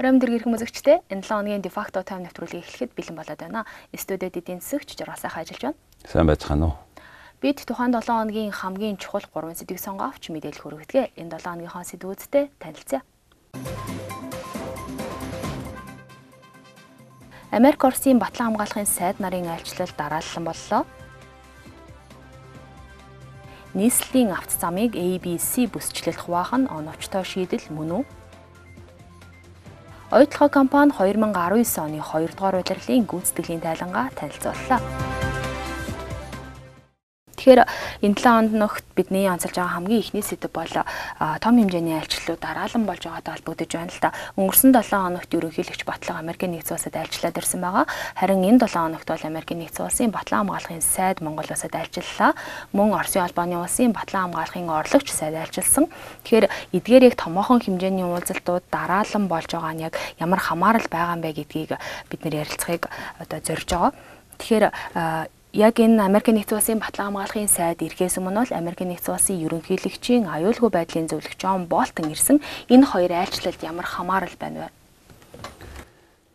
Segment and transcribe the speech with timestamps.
[0.00, 3.68] Оройн дэр гэрхэн мөзөгчтэй энэ 7 хоногийн дефакто тайм нэвтрүүлгийг эхлэхэд бэлэн болоод байна.
[3.92, 5.78] Студиуд эдийн засагч Жаргасайхан ажиллаж байна.
[6.08, 6.76] Сайн байцгаана уу?
[7.44, 11.20] Бид тухайн 7 хоногийн хамгийн чухал 3 сэдвийг сонгоовч мэдээлэл хүргэдэг.
[11.20, 13.04] Энэ 7 хоногийнхоо сэдвүүдтэй танилцъя.
[17.52, 20.88] Америк Оросын батлан хамгаалахын сайд нарын айлчлал дараалсан боллоо.
[23.76, 28.04] Нийслэлийн авто замыг ABC бүсчлэл хуваах нь оновчтой шийдэл мөн үү?
[30.10, 35.09] Оюутлогоо компани 2019 оны 2 дугаар удирлын гүйцэтгэлийн тайлангаа танилцууллаа.
[37.40, 37.64] Тэгэхээр
[38.04, 40.68] энэ 7 хоногт бидний онцолж байгаа хамгийн ихний сэдэв бол
[41.40, 44.12] том хэмжээний айлчлалууд дараалан болж байгаатай холбогдож байна л да.
[44.36, 47.88] Өнгөрсөн 7 хоногт ерөнхийлөгч Батлан Америкийн нэгдсэн улсад айлчлаад ирсэн байгаа.
[48.20, 52.36] Харин энэ 7 хоногт бол Америкийн нэгдсэн улсын Батлан хамгаалахын сайд Монгол улсад айлчлалаа.
[52.76, 55.88] Мөн Оросын албаны улсын Батлан хамгаалахын орлогч сайд айлчилсан.
[56.28, 61.24] Тэгэхээр эдгээр яг томоохон хэмжээний уулзалтууд дараалан болж байгаа нь яг ямар хамаарал байгаа юм
[61.24, 61.80] бэ гэдгийг
[62.12, 63.92] бид нэр ярилцахыг одоо зорж байгаа.
[64.36, 64.64] Тэгэхээр
[65.52, 70.30] яг энэ Америк нэгдсэн улсын батлан хамгаалахын сайд ирэхээс өмнө бол Америк нэгдсэн улсын ерөнхийлөгчийн
[70.30, 72.38] аюулгүй байдлын зөвлөгч Джон Болтон ирсэн.
[72.70, 74.70] Энэ хоёр айлчлалд ямар хамаарал байна вэ?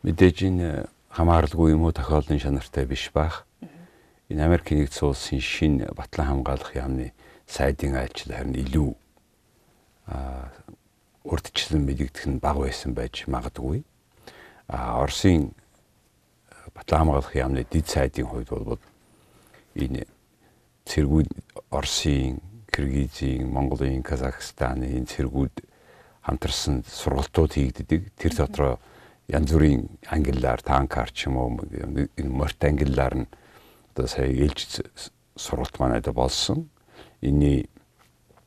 [0.04, 0.68] Мэдээж энэ
[1.16, 3.48] хамааралгүй юм уу тохиолдсон шанартай биш баах.
[4.28, 7.16] Энэ Америк нэгдсэн улсын шинэ батлан хамгаалах яамны
[7.48, 8.92] сайдын айлчлал харин илүү
[10.12, 10.52] а
[11.24, 13.88] урдчлан мэдэгдэх нь бага байсан байж магадгүй.
[14.68, 15.56] А Оросын
[16.76, 18.82] батлан хамгаалах яамны дэд сайдын хувьд бол
[19.76, 20.08] энэ
[20.86, 21.30] цэргүүд
[21.72, 25.56] Оросын, Киргизийн, Монголын, Казахстаны энэ цэргүүд
[26.26, 28.12] хамтарсан сургалтууд хийгддэг.
[28.18, 28.80] Тэр дотроо
[29.28, 33.28] янз бүрийн ангиллаар, танкаар ч юм уу энэ морт ангиллаар нь
[33.94, 34.82] одоо сая ээлж
[35.36, 36.70] сургалт манайда болсон.
[37.22, 37.70] Энийний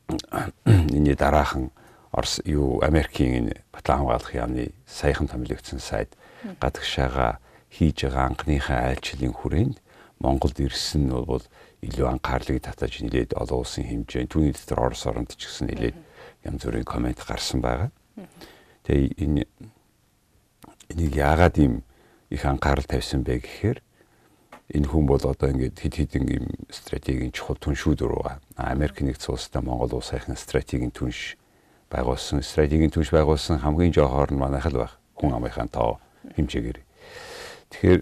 [0.65, 1.71] энэний дараахан
[2.11, 6.09] Орос юу Америкийн батлан хамгаалах яамны саяхан томилогдсон сайд
[6.59, 7.37] гадагшаага
[7.69, 9.77] хийж байгаа анхныхаа айлчлалын хүрээнд
[10.19, 11.43] Монголд ирсэн нь бол
[11.81, 15.97] илүү анхаарлыг татаж нэлээд олон улсын хэмжээнд түүний дотор Орос оронд ч гэсэн нэлээд
[16.43, 17.91] янз бүрийн комент гарсан байгаа.
[18.83, 19.43] Тэгээ энэ
[20.91, 21.73] энийг яагаад ийм
[22.29, 23.79] их анхаарал тавьсан бэ гэхээр
[24.75, 29.63] энэ хүн бол одоо ингээд хэд хэдэн ийм стратегийн чухал түншүүд рүү Америк нэгдсэн улстай
[29.63, 31.39] Монгол улс сайхан стратегийн түнш
[31.89, 32.43] байгуулсан.
[32.43, 34.99] Стратегийн түнш байгуулсан хамгийн жоохоор нь манайх л байх.
[35.17, 35.97] Хүн амынхаа тоо
[36.37, 36.79] хэмжээгээр.
[37.73, 38.01] Тэгэхээр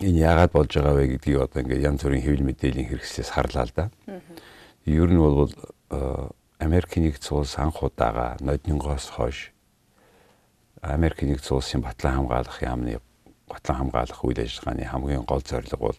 [0.00, 3.74] энэ яагаад болж байгаа вэ гэдгийг одоо ингээд янз бүрийн хэвлэл мэдээллийн хэрэгслээс харлаа л
[3.74, 3.90] да.
[4.86, 5.50] Ер нь бол
[6.58, 9.50] Америкийн нэгдсэн улс анх удаага ноднингоос хойш
[10.82, 13.02] Америкийн нэгдсэн улсын батлан хамгаалах яамны
[13.50, 15.98] батлан хамгаалах үйл ажиллагааны хамгийн гол зорилго бол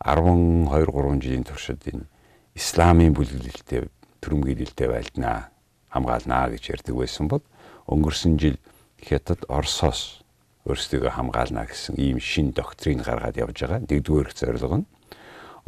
[0.00, 2.08] 12 3 жилийн туршид энэ
[2.56, 3.88] исламын бүлэглэлтэй
[4.20, 5.52] төрөмгийлэлтэй байлднаа
[5.92, 7.44] хамгаалнаа гэж ярьдаг байсан бол
[7.88, 8.56] өнгөрсөн жил
[9.04, 10.23] Хятад Оросоос
[10.64, 13.84] өөрсдөө хамгаална гэсэн ийм шин доктрин гаргаад явж байгаа.
[13.84, 14.86] Нэгдүгээр зорилго нь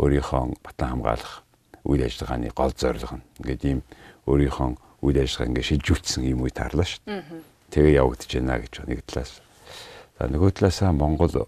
[0.01, 1.45] өөрийнхөө батан хамгаалах
[1.85, 3.25] үйл ажиллагааны гол зорилго нь.
[3.45, 3.81] Ингээд ийм
[4.25, 4.69] өөрийнхөө
[5.05, 7.23] үйл ажиллагаа ингээд шилжүүлсэн ийм үе таарлаа шүү дээ.
[7.77, 9.33] Тэгээ явагдаж байна гэж нэг талаас.
[10.17, 11.45] За нөгөө талаасаа Монгол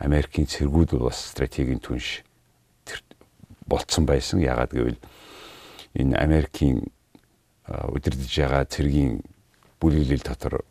[0.00, 2.24] Америкийн цэргүүд бас стратегийн түнш
[3.68, 4.40] болцсон байсан.
[4.40, 5.00] Ягаад гэвэл
[6.00, 6.80] энэ Америкийн
[7.68, 9.20] удирдах байгаа цэргийн
[9.80, 10.64] бүлэглэл дотор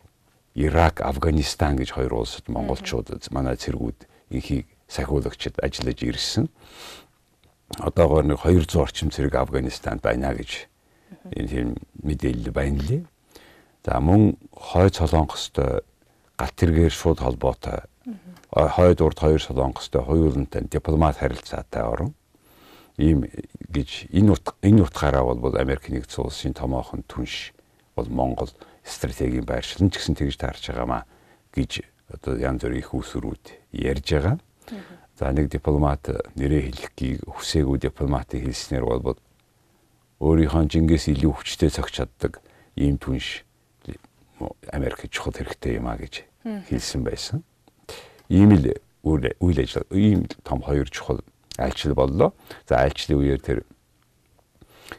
[0.56, 6.48] Ирак, Афганистан гэж хоёр улсад монголчууд манай цэргүүд инхийг сахиулагчид ажиллаж ирсэн.
[7.80, 10.72] Одоогоор нэг 200 орчим цэрэг Афганистанд байна гэж
[11.36, 11.68] энэ тийм
[12.04, 13.04] мэдээлэл байна лээ.
[13.84, 15.84] За мөн хойд солонгостой
[16.40, 17.84] галт тэргээр шууд холбоотой
[18.56, 22.16] хойд урд хоёр солонгостой хоёулантай дипломат харилцаатай орн
[22.98, 23.28] ийм
[23.68, 27.52] гэж энэ энэ утгаараа бол Америк нэгдсэн улсын томоохон түнш
[27.96, 28.50] бол Монгол
[28.86, 31.04] стратегийн байршлан ч гэсэн тэгж таарч байгаамаа
[31.52, 31.82] гэж
[32.14, 34.38] одоо янз бүрийн их усрүүд ярьж байгаа.
[35.18, 36.06] За нэг дипломат
[36.38, 39.18] нэрээ хэлэхгийг хүсээгүй дипломатын хэлснээр бол
[40.22, 42.40] өөрийнхөө жингээс илүү хүчтэй цогч чаддаг
[42.78, 43.44] ийм түнш
[44.72, 47.44] Америк чухал хэрэгтэй юм а гэж хэлсэн байсан.
[48.30, 51.24] Ийм л үйл ажиллагаа ийм том хоёр чухал
[51.58, 52.34] айлчлал боллоо.
[52.68, 53.60] За айлчлалын үеэр тэр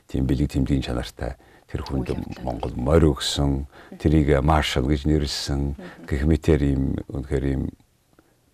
[0.09, 1.37] тийм бэлэг тэмдгийн чанартай
[1.77, 3.69] тэр хүнд Монгол морь өгсөн,
[4.01, 5.77] тэрийг маршал гэж нэрлсэн
[6.09, 7.63] гэх мэтэр ийм үнэхээр ийм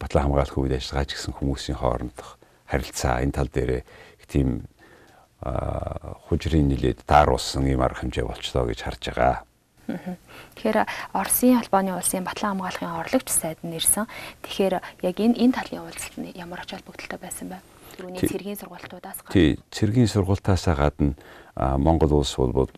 [0.02, 4.66] батлан хамгаалах үйл ажиллагаа ч гэсэн хүмүүсийн хоорондох харилцаа энэ тал дээр их тийм
[5.38, 9.46] хужирын нилээд тааруулсан ийм арга хэмжээ болчлоо гэж харж байгаа.
[10.58, 10.78] Тэгэхээр
[11.14, 14.10] Оросын албаны улсын батлан хамгаалахын орлогч сайд нь ирсэн.
[14.42, 17.58] Тэгэхээр яг энэ энэ талын уулзалт нь ямар ач холбогдолтой байсан бэ?
[17.98, 19.34] Түрүүний цэргийн сургалтуудаас гадна.
[19.34, 21.18] Тий, цэргийн сургалтаас гадна
[21.56, 22.70] Монгол улс бол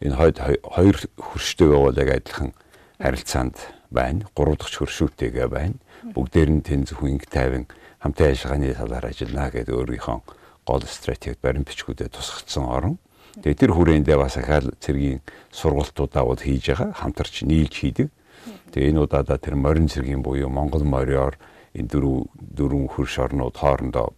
[0.00, 2.50] энэ хойд хоёр хөрштэй байгуул яг адилхан
[2.98, 3.56] харилцаанд
[3.90, 4.26] байна.
[4.34, 5.78] Гурав дахь хөршүүтэйгээ байна.
[6.14, 7.66] Бүгдээр нь тэн зөвхөн инг тайван
[8.02, 10.18] хамтын ажиллагааны талаар ажиллана гэдэг өөрийнхөө
[10.66, 12.96] гол стратегид баримт бичгүүдэд тусгацсан орон.
[13.40, 15.20] Тэгээ тэр хүрээндээ бас ахаал цэргийн
[15.50, 18.08] сургалтуудаа уд хийж байгаа хамтарч нийлж хийдэг.
[18.70, 21.34] Тэгээ энэ удаадаа тэр морин цэргийн буюу Монгол мориор
[21.74, 24.14] энэ дөрөв дөрвөн хөрш орнууд хоорондоо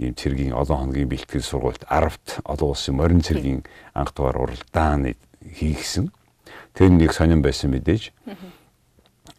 [0.00, 3.60] ийм цэргийн олон хоногийн бэлтгэл сургалт 10-т олон улсын морин цэргийн
[3.92, 5.14] анх дугаар уралдааны
[5.44, 6.08] хийгсэн.
[6.72, 8.16] Тэр нэг сонирн байсан мэдээж.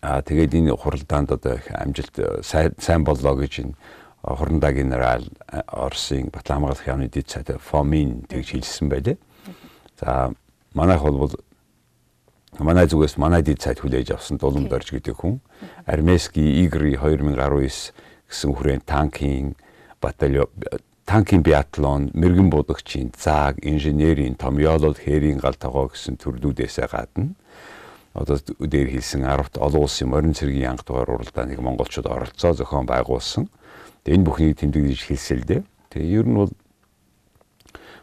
[0.05, 2.13] Аа тэгээд энэ хуралдаанд одоо их амжилт
[2.45, 3.73] сайн боллоо гэж энэ
[4.21, 5.25] хурандаа генерал
[5.67, 9.17] Оросын Батлан хамгаалах яамны дэд сайд Фомин тэгж хэлсэн байлээ.
[9.99, 10.33] За
[10.73, 11.33] манайх бол
[12.59, 15.41] манай зүгээс манай дэд сайд хүлээж авсан Дулам Дорж гэдэг хүн
[15.85, 17.93] Армейский игры 2019
[18.29, 19.57] гэсэн хүрээнд танкийн
[20.01, 20.49] батальон
[21.05, 27.35] танкийн биатлон, мэрэгэн будагчийн зааг, инженерийн томьёолол, хээрийн гал тогоо гэсэн төрлүүдээсээ гадна
[28.13, 33.47] одоо дээр хийсэн 10-т олон улсын морин цэргийн анх дугаар уралдааныг монголчууд оролцоо зохион байгуулсан.
[34.03, 35.61] Тэгээ энэ бүхнийг тэмдэглэж хэлсэн л дээ.
[35.95, 36.51] Тэгээ ер нь бол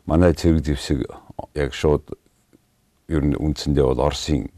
[0.08, 1.04] манай цэрэг зэвсэг
[1.52, 2.16] яг шууд
[3.12, 4.48] ер нь үндсэндээ бол Оросын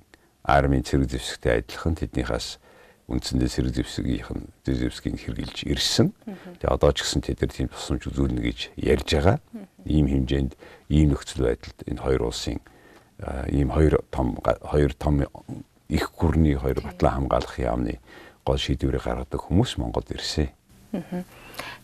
[0.46, 2.62] армийн цэрэг зэвсэгтэй адилхан тэднийхээс
[3.10, 6.14] үндсэндээ сэрэг зэвсгийнх нь зэвсгийг хэрглэж ирсэн.
[6.62, 9.38] Тэгээ одоо ч гэсэн тэд нар тийм тусламж үзүүлнэ гэж ярьж байгаа.
[9.84, 10.52] Ийм хэмжээнд
[10.88, 12.62] ийм нөхцөл байдалд энэ хоёр улсын
[13.50, 15.26] ийм хоёр том хоёр том
[15.90, 17.98] их гүрний хоёр батлан хамгаалах яамны
[18.46, 20.48] гол шийдвэрийг гаргадаг хүмүүс Монголд ирсэн.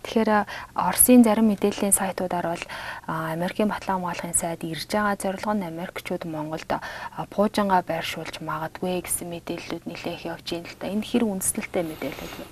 [0.02, 2.64] Тэгэхээр Оросын зарим мэдээллийн сайтуудаар бол
[3.06, 6.70] Америкийн батлан хамгаалахын сайд ирж байгаа зорилго нь Америкчууд Монголд
[7.34, 10.87] пуужингаа байршуулж магадгүй гэсэн мэдээллүүд нэлээх явж байна л да.
[10.93, 12.46] Энэ хэр үндэслэлтэй мэдээлэл вэ?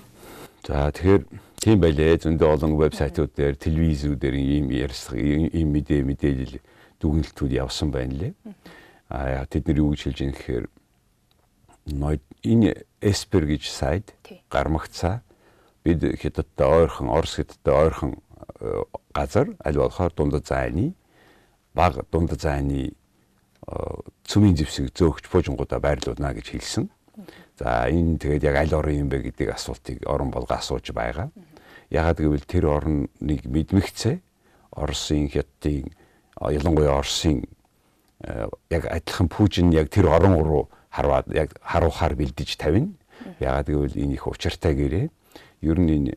[0.65, 1.21] За тэгэхээр
[1.61, 2.17] тийм байлээ.
[2.21, 6.57] Зөндөө олон вебсайтууд дээр, телевизүүд дээр ийм ярьсах, ийм мэдээ мэдээлэл
[7.01, 8.33] дүгнэлтүүд явсан байна лээ.
[9.09, 10.65] А тэд нар юу гэж хэлж байгаа гэхээр
[12.45, 12.69] энэ
[13.01, 14.13] Эспер гэж сайд
[14.49, 15.21] гармагцаа
[15.85, 18.17] бид хятадтай ойрхон Орос хятадтай ойрхон
[18.59, 18.83] э,
[19.13, 20.95] газар аль болохоор дундад зайны
[21.73, 23.73] баг дундад зайны э,
[24.25, 26.89] цүмийн зэвсэг зөөгч пуужингуудаа байрлуулна гэж хэлсэн.
[27.61, 31.29] За энэ тэгээд яг аль орон юм бэ гэдэг асуултыг орон болго асууж байгаа.
[31.93, 34.19] Ягаад гэвэл тэр орныг мэдмэгцээ
[34.75, 35.93] Оросын хятадын
[36.41, 37.45] ялангуяа Оросын
[38.25, 42.89] э, яг адилхан пүүжин яг тэр орон руу харваад яг харуухаар бэлдэж тавина.
[43.39, 45.07] Ягаад гэвэл энэ их учиртай гэрээ
[45.61, 46.13] ер нь энэ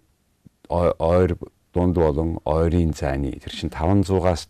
[0.68, 1.38] ойр
[1.74, 4.48] дунд болон ойрын зайны тэр чинь 500-аас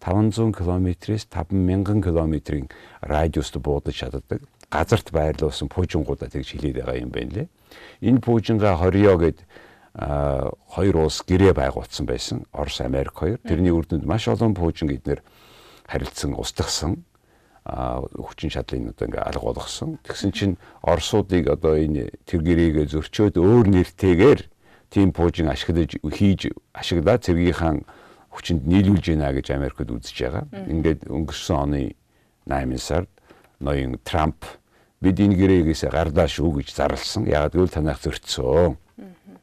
[0.00, 2.68] 500 км-ээс 5000 км-ийн
[3.02, 4.40] радиуст буудаж чаддаг
[4.70, 7.48] газарт байрлуулсан пуужингуудаа тэгж хилээд байгаа юм байна лээ.
[8.00, 9.42] Энэ пуужингаа хорио гэд
[10.70, 12.46] хоёр улс гэрээ байгуулсан байсан.
[12.54, 13.42] Орос, Америк хоёр.
[13.42, 15.26] Тэрний үр дүнд маш олон пуужин эднэр
[15.90, 17.02] харилцсан, устгасан
[17.64, 19.98] хүчин чадлыг одоо ингээ алга болгосон.
[20.02, 24.40] Тэгсэн чинь Оросуудыг одоо энэ тэр гэрээгээ зөрчөөд өөр нэртэйгээр
[24.88, 27.84] тийм пуужин ашиглаж хийж ашиглаад цэргийнхаа
[28.32, 30.44] хүчинд нийлүүлж байна гэж Америкт үзэж байгаа.
[30.66, 31.94] Ингээд өнгөрсөн оны
[32.48, 33.10] 8 сард
[33.60, 34.40] ноён Трамп
[35.04, 37.28] бид энэ гэрээгээс гарлаа шүү гэж зарлсан.
[37.28, 38.80] Яг гэвэл танах зөрчсөн.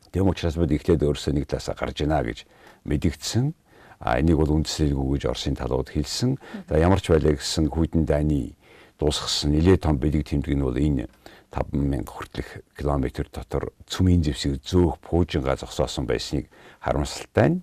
[0.09, 2.49] Тэм учраас бид ихлээд өөрсөө нэг талаасаа гарж ийна гэж
[2.87, 3.53] мэдгдсэн
[3.99, 6.37] а энийг бол үндэслэлгүй гэж Оросын талууд хэлсэн.
[6.69, 8.53] За ямар ч байлаа гэсэн хүйтэн дайны
[8.99, 11.09] дуусгасан нэлээд том бэлэг тэмдэг нь бол энэ
[11.51, 16.49] 5000 хүртэлх километр дотор цүмийн зэвсэг зөөх пуужинга зогсоосон байсныг
[16.81, 17.61] харамсалтай нь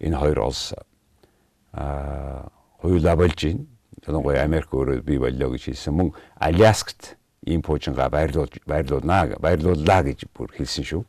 [0.00, 0.72] энэ хоёр улс
[1.72, 2.48] а
[2.80, 3.66] хоёулаа болж байна.
[4.06, 5.94] Ялангуяа Америк өөрөө бий боллоо гэж хэлсэн.
[5.94, 11.02] Мөн Аляскт ийм пуужинга байрлуулж байрлуулнаа байрлууллаа гэж бүр хэлсэн шүү.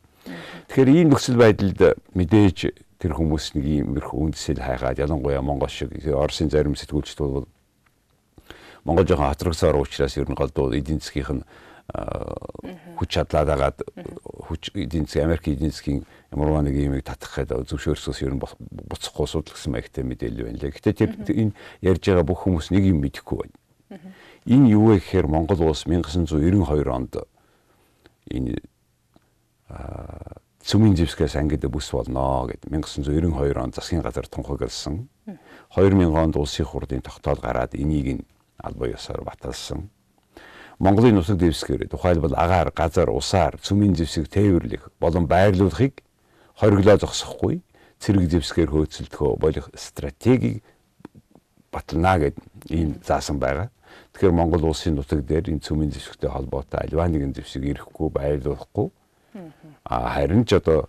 [0.68, 1.80] Тэгэхээр ийм нөхцөл байдалд
[2.12, 2.58] мэдээж
[3.00, 7.48] тэр хүмүүс нэг иймэрхүү үндсэл хайгаад ялангуяа Монгол шиг Оросын зарим сэтгүүлчд бол
[8.84, 11.44] Монгол жоохон хатрагсаар учраас ер нь голдуу эдийн засгийнх нь
[13.00, 13.78] хүч чадлаад агаад
[14.46, 19.26] хүч эдийн засгийн Америк эдийн засгийн ямар нэг юмыг татах гэдэг зөвшөөрсөөс ер нь буцахгүй
[19.26, 20.76] судалгасан маягтай мэдээлэл байна лээ.
[20.76, 23.56] Гэтэ тэр энэ ярьж байгаа бүх хүмүүс нэг юм мэдэхгүй байна.
[24.46, 27.12] Энэ юу вэ гэхээр Монгол улс 1992 онд
[28.30, 28.60] энэ
[30.60, 35.08] цөмийн зэвсгээс ангид бүс болно гэд 1992 онд засгийн газар тунхагласан.
[35.72, 38.26] 2000 онд улсын хурлын тогтоол гараад энийг нь
[38.60, 39.88] албан ёсоор баталсан.
[40.78, 46.04] Монголын нутаг дэвсгэр тухайлбал агаар, газар, усаар цөмийн зэвсэг тээвэрлэх болон байрлуулахыг
[46.56, 47.60] хориглоо зогсохгүй
[48.00, 50.64] цэрэг зэвсгээр хөөцөлдөхөө болох стратегийг
[51.72, 52.36] батална гэд
[52.68, 53.68] ийм заасан байгаа.
[54.12, 58.88] Тэгэхээр Монгол улсын нутаг дээр энэ цөмийн зэвсэгтэй холбоотой альва нэгэн зэвсэг ирэхгүй байрлуулахгүй
[59.84, 60.88] харин ч одоо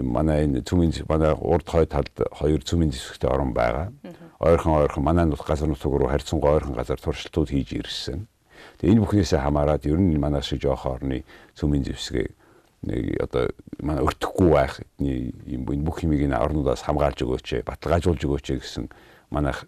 [0.00, 3.92] манай энэ цүмийн манай урд хой талд хоёр цүмийн зэвсэгтэй орон байгаа.
[4.40, 8.26] Ойрхон ойрхон манай нут газар нутаг руу харьцангуй ойрхон газар туршилтууд хийж ирсэн.
[8.78, 11.24] Тэгээ энэ бүхнээсээ хамаарат ер нь манай шиг жоох орны
[11.58, 12.28] цөмийн зэвсгээ
[12.82, 18.90] нэг одоо манай өртөхгүй байх юм бүх юмыг энэ орнуудаас хамгаалж өгөөч, баталгаажуулж өгөөч гэсэн
[19.30, 19.66] манайх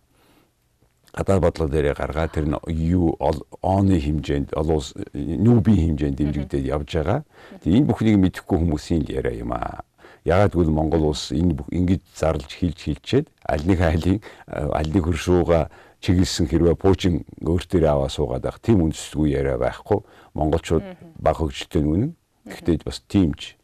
[1.14, 3.14] гадаад бодлого дээрээ гаргаад тэр нь юу
[3.62, 7.20] оны хэмжээнд олон улс нүүбийн хэмжээнд дэмжигдээд явж байгаа.
[7.62, 9.86] Тэгээ энэ бүхнийг мэдэхгүй хүмүүсийн л яриа юм аа.
[10.26, 14.18] Ягаад гэвэл Монгол улс энэ бүх ингэж зарлж хилж хилчээд аль нэг айлын
[14.50, 15.70] аль нэг хөршууга
[16.02, 20.02] чиглэсэн хэрвээ пуучин өөртөө аваа суугаад байх тийм үндэсгүй яриа байхгүй.
[20.34, 20.84] Монголчууд
[21.20, 22.12] баг хөгжилтэй нүнэн.
[22.50, 23.54] Гэхдээ бас тиймч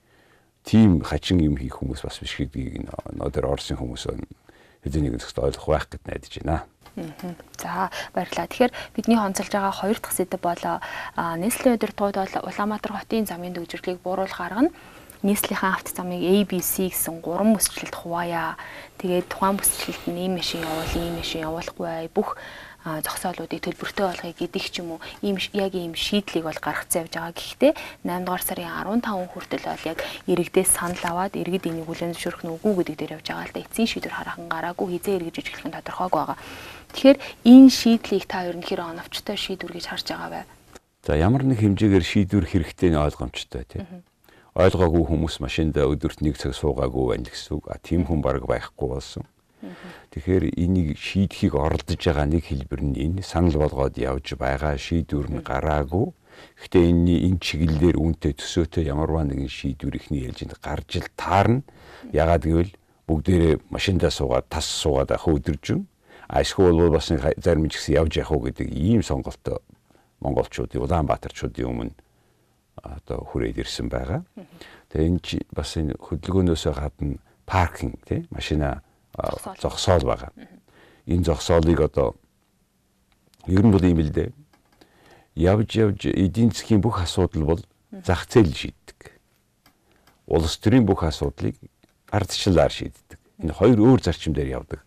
[0.63, 4.09] тийм хачин юм хийх хүмүүс бас биш гэдгийг нодор Орсын хүмүүс
[4.85, 6.65] хэзээ нэгэн зөвхөн ойлгох байх гэд найдаж байна.
[7.59, 8.47] За баярлалаа.
[8.51, 10.63] Тэгэхээр бидний онцолж байгаа хоёр дахь сэдэв бол
[11.17, 14.75] нийслэлийн удирдлагууд бол Улаанбаатар хотын замын дүүжирлийг бууруулах арга нь
[15.23, 18.57] нийслэлийн авто замыг ABC гэсэн гурван бүсчлэлд хуваая.
[18.99, 22.09] Тэгээд тухайн бүсчлэлд ийм машин явуул, ийм машин явуулахгүй бай.
[22.09, 22.41] Бүх
[22.85, 27.37] зогсоолуудыг төлбөртэй болгоё гэдэг ч юм уу ийм яг ийм шийдлийг бол гаргацсан явж байгаа.
[27.37, 27.73] Гэхдээ
[28.09, 28.73] 8 дугаар сарын
[29.05, 33.15] 15 хүртэл бол яг иргэдээс санал аваад иргэд энийг хүлээн зөвшөөрөх нь үгүй гэдэг дээр
[33.21, 33.61] явж байгаа л да.
[33.61, 36.39] Эцсийн шийдвэр хараахан гараагүй хизээ эргэж ижиглэх нь тодорхойг байгаа.
[36.97, 40.45] Тэгэхээр энэ шийдлийг та ерөнхийдөө оновчтой шийдвэр гэж харж байгаа бай.
[41.05, 44.05] За ямар нэг хэмжээгээр шийдвэр хэрэгтэй нь ойлгомжтой тийм
[44.57, 47.65] ойлгоогүй хүмүүс машиндаа өдөрт нэг цаг суугаагүй байна гэсэн үг.
[47.71, 49.25] А тийм хүн баг байхгүй болсон.
[50.11, 55.45] Тэгэхээр энийг шийдэхийг оролдож байгаа нэг хэлбэр нь энэ санал болгоод явж байгаа шийдвэр нь
[55.45, 56.13] гараагүй.
[56.57, 61.61] Гэхдээ энэний энэ чиглэлээр үүнтэй төсөөтэй ямарваа нэгэн шийдвэр ихний ээлжинд гарч ил таарна.
[62.13, 62.73] Ягаад гэвэл
[63.05, 65.85] бүгдээрээ машиндаа суугаад тас суугаад ах өдөржин.
[66.31, 69.61] А эсвэл бол бас зарим ч гэсэн явж явах уу гэдэг ийм сонголтоо
[70.25, 71.97] монголчуудын Улаанбаатарчуудын өмнө
[72.81, 74.25] одоо хүрээд ирсэн байгаа.
[74.89, 75.21] Тэгээ энэ
[75.53, 78.83] бас энэ хөдөлгөөнөөсөө гадна паркинг тий машина
[79.61, 80.33] зогсоол байгаа.
[81.07, 82.17] Энэ зогсоолыг одоо
[83.47, 84.33] ер нь бол юм л дээ.
[85.37, 87.63] Явж явж эдийн засгийн бүх асуудал бол
[88.05, 89.17] зах зээл шийддэг.
[90.27, 91.57] Улс төрийн бүх асуудлыг
[92.11, 93.19] ардчлалаар шийддэг.
[93.41, 94.85] Энэ хоёр өөр зарчим дээр явдаг.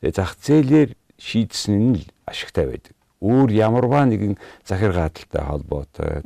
[0.00, 2.94] Тэгээ зах зээлээр шийдсэн нь л ашигтай байдаг.
[3.18, 6.22] Өөр ямарваа нэгэн захир гадалтай холбоотой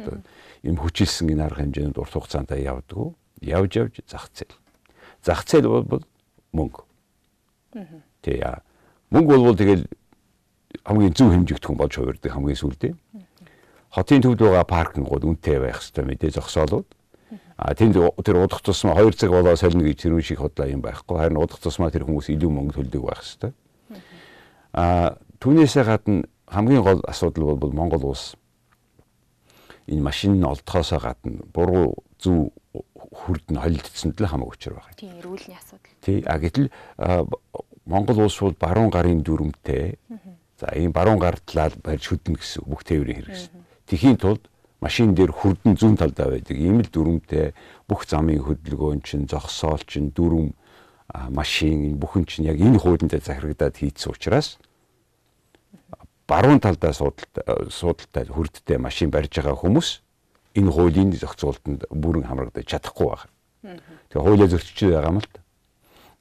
[0.63, 3.17] юм хүчилсэн энэ арга хэмжээнд урт хугацаанд явдаг.
[3.41, 4.55] Явж явж зах зээл.
[5.25, 6.05] Зах зээл бол
[6.53, 6.85] мөнгө.
[8.23, 8.63] Тэг яа.
[9.11, 9.85] Мөнгө болвол тэгэл
[10.85, 12.95] хамгийн зөв хэмжигдэх хүн болж хувирдаг хамгийн сүүлдээ.
[13.93, 16.89] Хотын төвд байгаа паркингууд үнэтэй байх хэрэгтэй мэдээ зогсоолууд.
[17.57, 21.17] А тэнд тэр удах тусмаа 2 цаг болоо солино гэж тэр шиг худлаа юм байхгүй.
[21.17, 23.53] Харин удах тусмаа тэр хүмүүс илүү мөнгө төлдөг байх хэрэгтэй.
[24.73, 28.37] А түүнээсээ гадна хамгийн гол асуудал бол Монгол улс
[29.87, 32.53] энэ машин олдохоосоо гадна буруу зөв
[33.23, 34.99] хүрд нь холилдсонд л хамаагүй учир байгаа.
[34.99, 35.95] Тийм эрүүлний асуудал.
[36.03, 36.19] Тий.
[36.27, 36.69] А гэтэл
[37.87, 39.99] Монгол улс бол баруун гарын дүрмтэй.
[40.59, 43.63] За ийм баруун гар талаар барьж хөдөн гэсэн бүх тээврийн хэрэгсэн.
[43.87, 44.47] Тэхийн тулд
[44.83, 46.59] машин дээр хүрдэн зүүн талдаа байдаг.
[46.59, 47.55] Ийм л дүрмтэй
[47.87, 50.55] бүх замын хөдөлгөөн чинь зогсоол чинь дүрм
[51.31, 54.59] машин бүхэн чинь яг энэ хуулиндаа захирагдаад хийцсэн учраас
[56.27, 60.01] баруун талдаа суудалтай суудалтай хүрдтэй машин барьж байгаа хүмүүс
[60.55, 63.81] энэ хуулийн зохицуултанд бүрэн хамрагдаж чадахгүй байна.
[64.13, 65.41] Тэгээ хуулиа зөрчиж байгаа юм л та.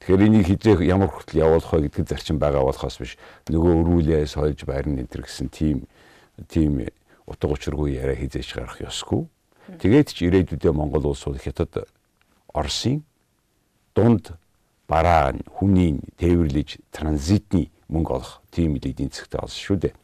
[0.02, 3.14] Тэгэхээр энийг хизээ ямар хүртэл явуулах вэ гэдэг зарчим байгаа болохоос биш
[3.46, 5.86] нөгөө өрүүлээ сольж барин энэ гэсэн тийм
[6.50, 6.90] тийм
[7.26, 9.30] утга учиргүй яриа хизээж гарах ёсгүй.
[9.78, 11.86] Тэгээд ч ирээдүйдээ Монгол улс бол хятад
[12.50, 13.06] Оросын
[13.94, 14.34] дунд
[14.88, 19.94] бараа хүний тээвэрлэж транзитний мөнгө олох тийм эдийн засгтай болсон шүү дээ.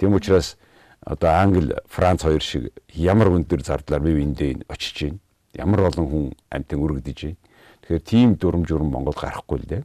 [0.00, 0.56] Тийм учраас
[1.00, 5.18] одоо Англи, Франц хоёр шиг ямар өндөр зардлаар бив эндээ очиж байна.
[5.54, 7.36] Ямар олон хүн амтан үргэлдэж байна.
[7.82, 9.82] Тэгэхээр тийм дүрм журм Монгол гарахгүй л дээ.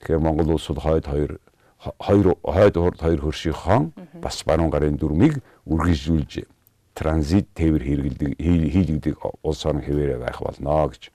[0.00, 1.40] Тэгэхээр Монгол улс бол хойд хоёр
[1.98, 6.44] хоёр хойд урд хоёр хөршийн хон бас баруун гарын дүрмийг үргэлжлүүлж
[6.94, 11.08] транзит тээвэр хэрэглэдэг хийлэгдэг улс орон хэвээрээ байх болно гэж.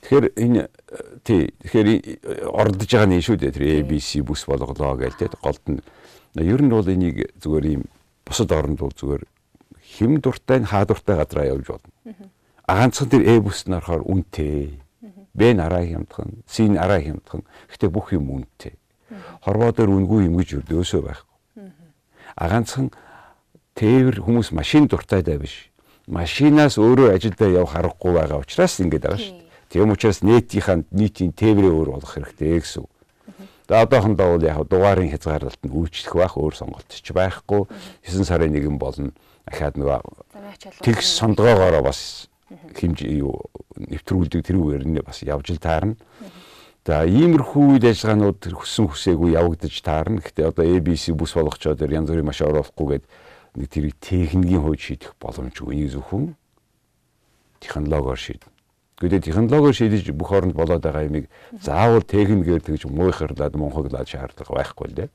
[0.00, 0.68] Тэгэхээр энэ
[1.22, 5.84] тий тэгэхээр ордож байгаа нь шүү дээ тэр ABC бүс болголоо гээл тий голд нь
[6.34, 7.82] ер нь бол энийг зүгээр ийм
[8.24, 9.24] бусад бол зүгээр
[9.98, 11.90] хэм дуртай хаа дуртай газараа явж болно.
[12.66, 14.78] А ганцхан тэр э бүс нь орохоор үнэтэй.
[15.34, 17.42] Б нараа хямдхан, С нараа хямдхан.
[17.70, 18.78] Гэтэ бүх юм үнэтэй.
[19.42, 21.70] Хорвоо дээр үнгүй юм гэж өрдөөсөө байхгүй.
[22.36, 22.94] А ганцхан
[23.74, 25.70] тээвэр хүмүүс машин дуртай даа биш.
[26.06, 29.50] Машинаас өөрөө ажилдаа явах аргагүй байгаа учраас ингэж байгаа шүү дээ.
[29.70, 32.90] Тийм учраас нийтийнхаа нийтийн тээврээ өөр болгох хэрэгтэй гэсэн үг.
[33.70, 37.70] За одоохондоо бол яг дугаарын хязгаарлалт нь үйлчлэх байх өөр сонголт ч байхгүй.
[38.02, 39.14] 9 сарын 1 болно.
[39.46, 43.46] Ахаад нөгөө тэгс сондгоогоороо бас хэмжээ юу
[43.78, 45.94] нэвтрүүлдэг тэр үгээр нь бас явж л таарна.
[46.82, 50.18] За иймэрхүү үйл ажиллагаанууд тэр хүссэн хүсээгүй явагдаж таарна.
[50.18, 53.06] Гэхдээ одоо ABC бүс болгочоод тэр янз бүрийн маш оруулахгүйгээд
[53.54, 55.78] нэг тэрийг техникийн хувьд шийдэх боломжгүй.
[55.78, 56.34] Энийг зөвхөн
[57.62, 58.49] технологиор шийднэ.
[59.00, 64.86] Гэхдээ технологиор шийдэж бүх оронд болоод байгаа юмыг заавал техникээр тэгж муухарлаад монхоглаад шаардлага байхгүй
[64.92, 65.08] л дээ.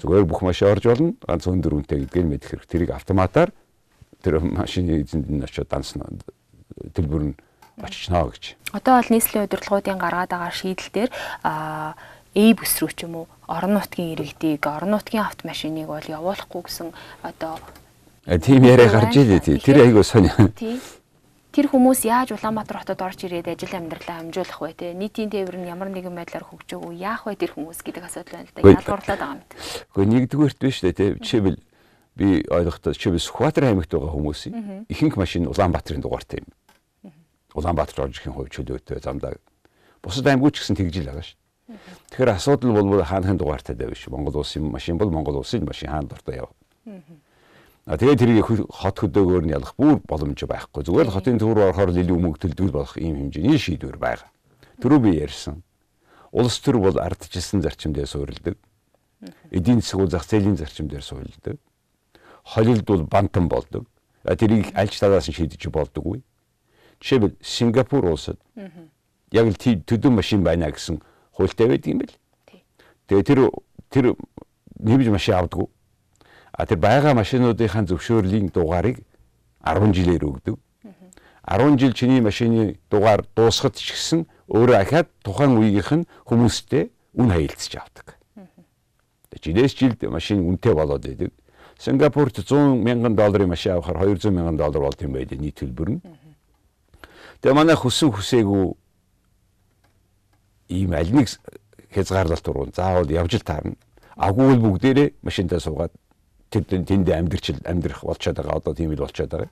[0.00, 1.12] Зүгээр бүх машин орж болно.
[1.20, 2.64] Ганц өндөр үнэтэй гэдгийг мэдэх хэрэг.
[2.64, 3.52] Тэрийг автоматар
[4.24, 6.08] тэр машины эзэнд нь очиод дансна
[6.96, 7.34] төлбөр нь
[7.76, 8.56] очичноо гэж.
[8.72, 11.10] Одоо бол нийслэлийн удирдлагуудын гаргаад байгаа шийдэл дээр
[11.44, 11.92] а
[12.36, 16.92] A бүс рүү ч юм уу орон нутгийн иргэдийг орон нутгийн автомашиныг бол явуулахгүй гэсэн
[17.24, 17.56] одоо
[18.44, 19.56] тийм яриа гарч илээ тий.
[19.56, 20.28] Тэр айгуу сони.
[21.56, 25.72] Тэр хүмүүс яаж Улаанбаатар хотод орж ирээд ажил амьдралаа амжуулах вэ те нийтийн тээвэр нь
[25.72, 29.40] ямар нэгэн байдлаар хөгжөөгөө яах вэ тэр хүмүүс гэдэг асуудал байна л да ялгуурлаад байгаа
[29.40, 29.48] юм.
[29.48, 31.56] Гэхдээ нэгдүгээрт биш те жишээлбэл
[32.12, 36.52] би ойлгохдоо жишээлбэл Сүхбаатар аймагт байгаа хүмүүсийн ихэнх машин Улаанбаатарын дугаартай юм.
[37.56, 39.40] Улаанбаатар орж ирэхин хувь чөлөөтэй замдаа.
[40.04, 41.40] Бусад аймагуд ч гэсэн тэгж л байгаа шүү.
[42.12, 44.04] Тэгэхээр асуудал бол хаанхын дугаартай дэв биш.
[44.12, 46.52] Монгол улсын машин бол Монгол улсын машин хаан дортой яв.
[47.86, 50.82] Тэгээд тэрийг хот хөдөөгөөр нь ялах бүр боломж байхгүй.
[50.82, 54.26] Зүгээр л хотын төв рүү орохоор илүү мөнгө төлдөг болох ийм хэмжээний шийдвэр байгаа.
[54.82, 55.62] Түрүү би ярьсан.
[56.34, 58.58] Улс төр бол ардчилсан зарчимдээ суурилдаг.
[59.54, 61.62] Эдийн засаг бол зах зээлийн зарчимдээр суурилдаг.
[62.42, 63.86] Холилд бол бантан болдог.
[64.26, 66.26] Тэрийг альч талаас нь шийдэж болдоггүй.
[66.98, 68.42] Жишээлбэл Сингапур улсад
[69.30, 70.98] яг л төдөө машин байна гэсэн
[71.38, 72.18] хуультай байдаг юм бэл.
[73.06, 73.40] Тэгээ тэр
[73.94, 74.04] тэр
[74.74, 75.70] нэвж машин авдаггүй.
[76.56, 79.04] А тэр байгаа машинуудынхаа зөвшөөрлийн дугаарыг
[79.60, 80.56] 10 жилээр өгдөг.
[81.44, 87.28] 10 жил чиний машины дугаар дуусахад ч гэсэн өөрөө ахаад тухайн үеийнх нь хүмүүстэй үн
[87.30, 88.16] хаялцж авдаг.
[89.36, 91.30] Жилээс жилд машин үнэтэй болоод идэг.
[91.78, 96.00] Сингапурт 100 мянган долларын машин авахаар 200 мянган доллар болт юм байдаг нийт төлбөр нь.
[97.44, 98.64] Тэгээ манай хүсэн хүсээгүй
[100.72, 101.28] ийм аль нэг
[101.92, 103.76] хязгаарлалт руу заавал явж л таарна.
[104.16, 105.92] Агуул бүгдээрээ машинтаа суугаад
[106.50, 108.58] тэр тэнд амьдрчил амьдрах болчиход байгаа.
[108.60, 109.50] Одоо тийм л болчиход байгаа.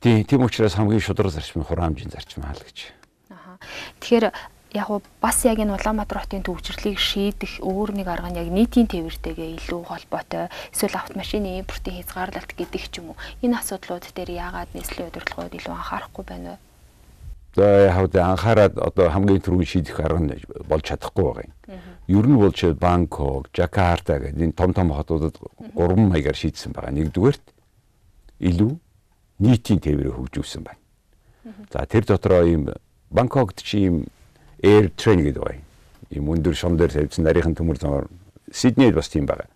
[0.00, 2.94] Тийм тийм учраас хамгийн шудраг зарчмын хураамжийн зарчим хаал гэж.
[3.34, 3.58] Аха.
[3.98, 4.30] Тэгэхээр
[4.72, 4.88] яг
[5.20, 9.80] бас яг энэ Улаанбаатар хотын төвчрлийг шийдэх өөр нэг арга нь яг нийтийн тээвэртэйгээ илүү
[9.88, 15.56] холбоотой эсвэл автомашины импортын хязгаарлалт гэдэг ч юм уу энэ асуудлууд дээр яагаад нийслэлийн удирдлагууд
[15.56, 16.67] илүү анхаарахгүй байна вэ?
[17.58, 20.32] Одоо хавд анхаарад одоо хамгийн түрүүн шийдэх арга нь
[20.68, 21.54] болж чадахгүй байгаа юм.
[22.08, 25.36] Ер нь бол чи Бангкок, Жакарта гэдэг энэ том том хотуудад
[25.74, 26.94] гурван маягаар шийдсэн байгаа.
[26.94, 27.44] Нэгдүгээрт
[28.38, 28.72] илүү
[29.42, 30.80] нийтийн тээврийг хөгжүүлсэн байна.
[31.72, 32.70] За тэр дотроо ийм
[33.10, 34.06] Бангкокт чи ийм
[34.62, 35.62] Air Train гэдэг байна.
[36.10, 38.06] Ийм өндөр шон дээр тавьсан нарийнхан төмөр замаар
[38.52, 39.50] Сиднейд бас тийм байгаа.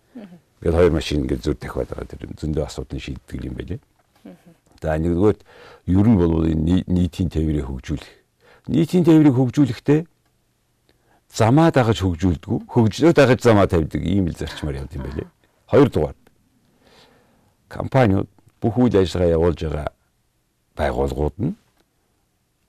[0.61, 2.07] Ингээд хоёр машин ингээд зүр дахиад байгаа.
[2.07, 3.79] Тэр зөндөө асуудлыг шийддэг юм байлээ.
[4.83, 5.39] За нэгдүгээр
[5.95, 8.11] ер нь бол энэ нийтийн тээврийг хөгжүүлэх.
[8.67, 10.03] Нийтийн тээврийг хөгжүүлэхдээ
[11.31, 15.27] замаа дагаж хөгжүүлдэг, хөгжлөө дагаж замаа тавьдаг ийм л зарчмаар явд юм байлээ.
[15.71, 16.19] Хоёрдугаар
[17.71, 18.27] компаниуд
[18.59, 19.89] бүх үйл ажиллагаа явуулж байгаа
[20.75, 21.55] байгууллагууд нь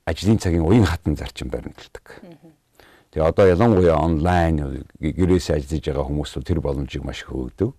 [0.06, 2.22] ажлын цагийн уян хатан зарчим баримталдаг.
[3.10, 7.74] Тэгээ одоо ялангуяа онлайн гэрээс ажиллаж байгаа хүмүүс тэр боломжийг маш их өгдөг.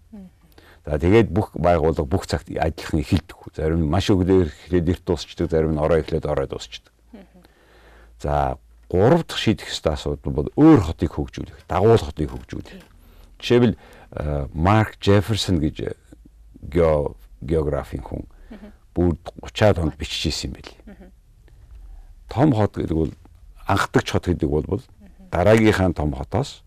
[0.86, 3.38] За тэгээд бүх байгууллага бүх цагт ажиллахын эхэлдэг.
[3.58, 6.93] Зарим нь маш өгдөө эхлээд эрт дуусчдаг, зарим нь орой эхлээд орой дуусчдаг.
[8.21, 8.58] За
[8.89, 12.86] гурав дахь шийдэх ёстой асуудал бол өөр хотыг хөгжүүлэх, дагуул хотыг хөгжүүлэх.
[13.41, 13.76] Жишээлбэл
[14.54, 15.98] Марк Джефферсон гэж
[17.41, 18.30] географийн хүн
[18.93, 21.10] бүр 30-аад онд биччихсэн юм байли.
[22.30, 23.13] Том хот гэдэг бол
[23.65, 24.82] анхдагч хот гэдэг бол
[25.34, 26.62] дараагийнхаа том хотоос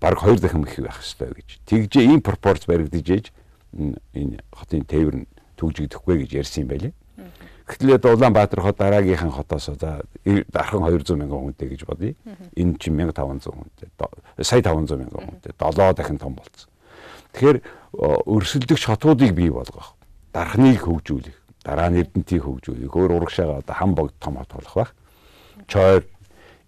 [0.00, 1.62] баг хоёр дахин их байх ёстой гэж.
[1.64, 3.26] Тэгжээ ийм пропорц баригдаж ээж
[4.14, 6.92] энэ хотын тээвэр нь төгжигдэхгүй гэж ярьсан юм байлээ.
[7.64, 10.04] Гэтэл одоо Улаанбаатар хот дараагийнхан хотоос за
[10.52, 12.12] дархан 200 мянган хүнтэй гэж бодъё.
[12.56, 13.88] Энэ чинь 1500 хүнтэй.
[14.44, 15.52] Сая 500 мянган хүнтэй.
[15.56, 16.68] 7 дахин том болцсон.
[17.32, 17.58] Тэгэхээр
[18.28, 19.96] өрсөлдөгч хотуудыг бий болгох,
[20.30, 21.34] дархныг хөгжүүлэх,
[21.64, 24.94] дараа нь эрдэнтийг хөгжүүлэх, өөр урагшаага одоо хам богд том хот болох байх.
[25.66, 26.04] Чойр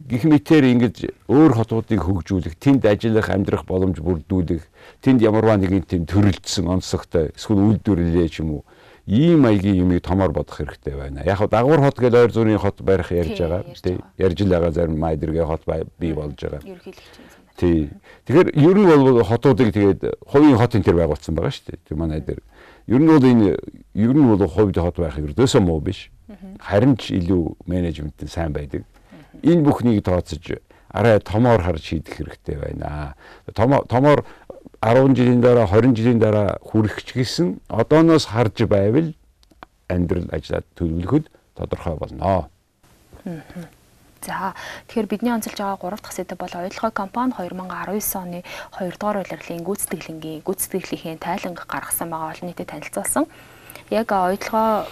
[0.05, 0.97] гих мэтэр ингэж
[1.33, 4.69] өөр хотуудыг хөгжүүлэх, тэнд ажиллах, амьдрах боломж бүрдүүлэх,
[5.01, 8.63] тэнд ямарваа нэгэн тийм төрөлдсөн онцлогтой эсвэл үйлдвэрлэлээ ч юм уу
[9.07, 11.23] ийм маягийн юмыг томоор бодох хэрэгтэй байна.
[11.25, 13.65] Яг хаа дагвар хот гэж ойр зүрийн хот барих ярьж байгаа.
[13.73, 13.99] Тий.
[14.19, 15.63] Ярьж л байгаа зарим майдэргээ хот
[15.99, 16.61] бий болж байгаа.
[17.57, 17.91] Тий.
[18.27, 21.97] Тэгэхээр ер нь бол хотуудыг тэгээд хувийн хот энэ төр байгуулсан байгаа шүү дээ.
[21.97, 22.43] Манай дээр.
[22.91, 23.57] Ер нь бол энэ
[23.95, 26.11] ер нь бол хувьд хот байх ердөөсөө муу биш.
[26.59, 28.83] Харин ч илүү менежмент нь сайн байдаг
[29.42, 33.14] энэ бүхнийг тооцож арай томоор харж шийдэх хэрэгтэй байна.
[33.55, 34.25] Томоор
[34.81, 39.12] 10 жилийн дараа 20 жилийн дараа хүрэх ч гэсэн одооноос харж байвал
[39.88, 41.25] амьдрал ажиллаад төлөвлөхөд
[41.57, 42.49] тодорхой болно.
[44.27, 44.55] За
[44.88, 48.40] тэгэхээр бидний онцолж байгаа 3 дахь сэдэв бол ойлгоо компани 2019 оны
[48.75, 53.25] 2 дугаар улирлын гүйцэтгэлэнгийн гүйцэтгэлийнхээ тайланг гаргасан байгаа олон нийтэд танилцуулсан.
[53.90, 54.87] Яг ойлгоо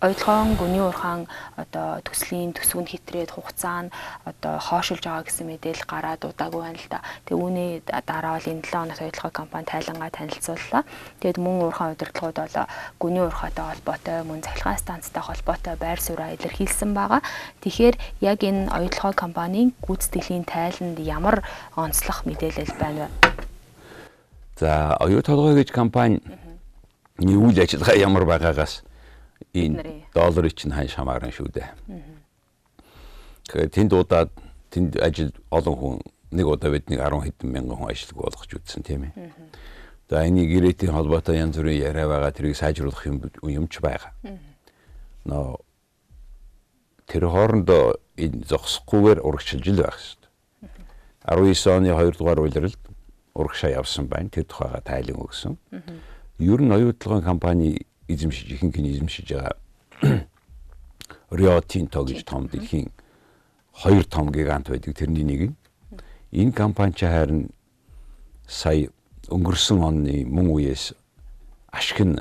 [0.00, 1.28] ойлгоон гүний уурхаан
[1.60, 3.92] одоо төслийн төсвөнд хэтрээд хугацаа нь
[4.24, 7.04] одоо хоошилж байгаа гэсэн мэдээлэл гараад удаагүй байна л да.
[7.28, 10.82] Тэгээ үүний дараа бол энэ 7 хоногт ойлгоо компани тайлангаа танилцууллаа.
[11.20, 12.56] Тэгээд мөн уурхаан удирдлагууд бол
[12.96, 17.20] гүний уурхаатай холбоотой, мөн цахилгаан станцтай холбоотой байр сууриа илэрхийлсэн байгаа.
[17.60, 21.44] Тэгэхээр яг энэ ойлгоо компанийн гүйцэтгэлийн тайланд ямар
[21.76, 23.08] онцлог мэдээлэл байна вэ?
[24.56, 26.24] За, оюу толгой гэж компани
[27.20, 28.80] үйл ажиллагаа ямар байгаагаас
[29.54, 31.68] энэ долларын чинь хань шамаарна шүү дээ.
[33.46, 34.30] Тэгэхээр тэнд удаад
[34.70, 35.96] тэнд ажил олон хүн
[36.30, 39.14] нэг удаа бид нэг 10 хэдэн мянган хүн ажилтг болгож үтсэн тийм ээ.
[40.10, 44.14] За энийг ирээдүйн холбоотой янз бүрийн яриа байгаа тэрийг сайжруулах юм юмч байгаа.
[45.26, 45.58] Нөө
[47.10, 50.30] тэр хоорондоо энэ зогсохгүйгээр урагшилж л байх шүү дээ.
[51.26, 52.82] 19 оны 2 дугаар улиралд
[53.34, 54.30] урагшаа явсан байна.
[54.30, 55.58] Тэр тухайга тайлан өгсөн.
[56.38, 59.56] Ер нь оюутлогын компани эзэмшиж ихэнх нь эзэмшиж байгаа
[61.30, 62.90] Rio Tinto гэж том дэлхийн
[63.72, 64.96] хоёр том гигант байдаг.
[64.96, 65.56] Тэрний нэг нь
[66.32, 67.50] энэ компани ч харин
[68.46, 68.90] сая
[69.30, 70.94] өнгөрсөн оны мөн үеэс
[71.70, 72.18] ашиг нь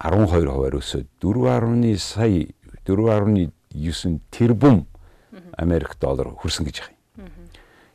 [0.00, 2.48] 12 хувиар өсөд 4.1 сая
[2.86, 4.86] 4.9 тэрбум
[5.56, 7.30] Америк доллар хүрсэн гэж байна.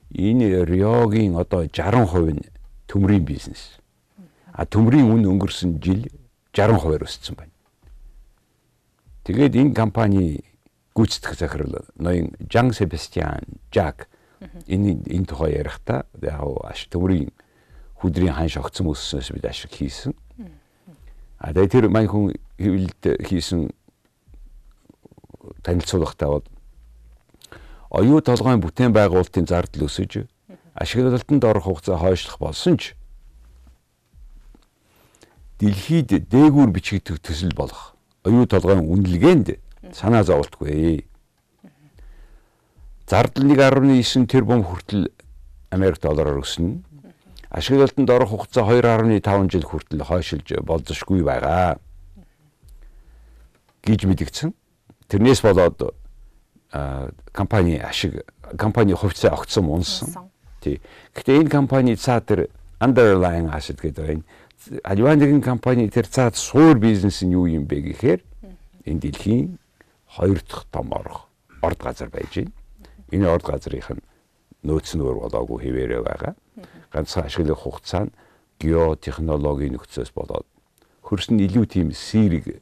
[0.10, 2.46] Энэ Риогийн одоо 60% нь
[2.88, 3.78] төмрийн бизнес.
[4.54, 6.08] А төмрийн үн өнгөрсөн жил
[6.60, 7.56] 60% өссөн байна.
[9.24, 10.44] Тэгээд энэ компани
[10.96, 14.10] гүйцэтгэх захирал ноён Жан Себастьян Жак
[14.68, 17.32] энэ энэ тухай ярихдаа яг аш төмрийн
[18.00, 20.16] хүдрийн ханш огцсон өссөнөөс бид ашиг хийсэн.
[21.40, 23.72] А тэгээд тэр мань хүн хэвлэлд хийсэн
[25.64, 26.46] танилцуулгатай бол
[27.90, 30.28] оюу толгойн бүтээн байгуулалтын зардал өсөж
[30.76, 32.99] ашиглалтанд орох хугацаа хойшлох болсон ч
[35.60, 39.60] дэлхийд дээгүүр бичигдэх төсөл болох оюу толгойн үнэлгээнд
[39.92, 41.04] санаа зовлтгүй.
[43.08, 45.12] Зардал 1.9 тэрбум хүртэл
[45.76, 46.80] Америк доллараар өснө.
[47.52, 51.80] Ашиглалтанд орох хугацаа 2.5 жил хүртэл хойшилж болзошгүй байгаа
[53.84, 54.54] гэж мэдгдсэн.
[55.10, 55.98] Тэрнээс болоод
[57.34, 58.24] компани ашиг
[58.56, 60.30] компани хувьцаа огцсон унсан.
[60.62, 60.80] Тий.
[61.16, 62.48] Гэхдээ энэ компани цаа тэр
[62.80, 64.24] underlying asset гэдэг байна
[64.84, 68.22] аливаа нэгэн компани тэр цаад суур бизнес нь юу юм бэ гэхээр
[68.86, 69.58] энэ дэлхийн
[70.06, 71.30] хоёр дахь том орох
[71.62, 72.52] орд газар байж байна.
[73.12, 74.04] Энэ орд газрынх нь
[74.64, 76.36] нөөц нөр болоогүй хэвээрээ байгаа.
[76.92, 78.16] Ганцхан ашиглах хугацаа нь
[78.60, 80.46] геотехнологийн нөхцөөс болоод
[81.02, 82.60] хөрс нь илүү тийм сэрэг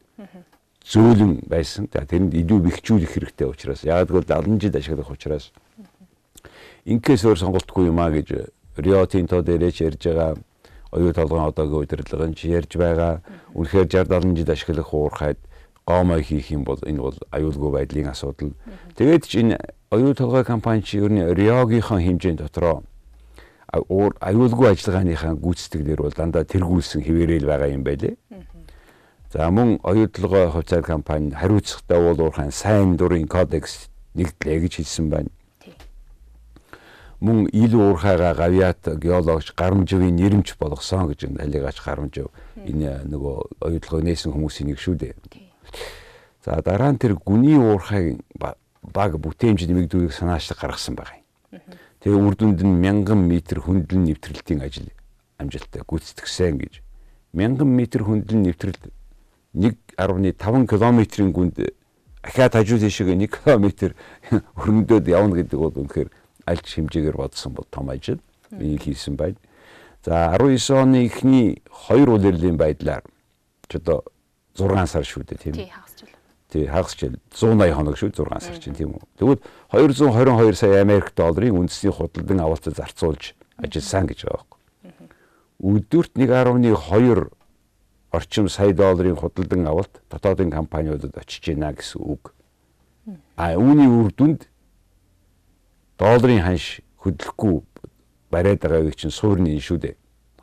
[0.85, 1.89] зөөлөн байсан.
[1.89, 5.51] За тэрэнд илүү бэхжүүлэх хэрэгтэй учраас яг л 70 жил ашиглах учраас
[6.85, 10.37] инкээс өөр сонголтгүй юм а гэж Рио Тинто дээрээ ярьж байгаа
[10.91, 13.21] оюу толгойн одоогийн удирдлага нь ярьж байгаа.
[13.53, 15.39] Үнэхээр 60 70 жил ашиглах уурхайд
[15.85, 18.53] гоомой хийх юм бол энэ бол аюулгүй байдлын асуудал.
[18.95, 19.55] Тэгээд ч энэ
[19.91, 22.83] оюу толгой компани чи ер нь Риогийнхаа хэмжээнд дотроо
[23.71, 28.15] аюулгүй ажиллагааныхаа гүйцэтгэлээр бол дандаа тэргүүлсэн хэвээрэл байгаа юм байлээ.
[29.31, 35.29] За мөн оюутлогоо хувьцаат компани хариуцлагатай уулуурхан сайн дурын кодекс нэгдлээ гэж хэлсэн байна
[37.19, 44.33] мөн ил уурхайгаа гавьяат геологч гарамживын нэрмж болгосон гэж алигаач гарамжив энэ нөгөө оюутлогоо нээсэн
[44.33, 45.13] хүмүүсийн нэг шүү дээ.
[46.45, 51.25] За дараа нь тэр гүний уурхай баг бүтээмж нэмэгдүүлэх санаачлаг гаргасан байгаа юм.
[52.05, 54.93] Тэгээ үр дүнд нь мянган метр хөндлөн нэвтрэлтийн ажил
[55.41, 56.73] амжилттай гүйцэтгсэн гэж.
[57.33, 58.93] Мянган метр хөндлөн нэвтрэлт
[59.57, 60.37] 1.5
[60.69, 61.57] км-ийн гүнд
[62.21, 63.65] ахиад хажуу тийшээ 1 км
[64.55, 66.09] хөрөнгөдөд явна гэдэг бол үнэхээр
[66.47, 68.19] аль хэмжээгээр бодсон бол том ажил
[68.51, 69.35] энийг хийсэн байна.
[70.03, 73.03] За 19 оны эхний хоёр улирлын байдлаар
[73.67, 74.03] ч одоо
[74.55, 75.69] 6 сар шүү дээ тийм үү?
[76.47, 79.03] Тий хагас жил 180 хоног шүү 6 сар чинь тийм үү.
[79.19, 79.43] Тэгвэл
[79.75, 84.59] 222 сая Америк долларын үндэсний худалдан авалтад зарцуулж ажилласан гэж байгаа байхгүй.
[85.59, 87.29] Өдөрт 1.2
[88.11, 92.33] орчим сая долларын худалдан авалт дотоодын компаниудад очиж байна гэсэн үг.
[93.35, 94.47] А үүний үр дүнд
[95.97, 97.61] долларын ханш хөдлөхгүй
[98.31, 99.95] бариад байгаагийн чинь суурны шүү дээ.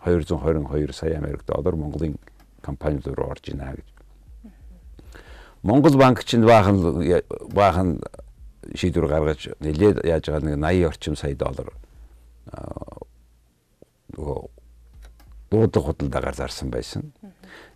[0.05, 2.19] 222 сая Америк доллар Монголын
[2.61, 3.89] компаниуд руу орж ийнэ гэж.
[5.63, 6.77] Монгол банк чинь баахан
[7.55, 8.01] баахан
[8.75, 11.73] шийдвэр гаргаж нэлээд яаж байгаа нэг 80 орчим сая доллар
[15.51, 17.13] дуудлага худалдаагаар зарсан байсан.